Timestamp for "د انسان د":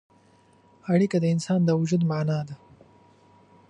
1.19-1.69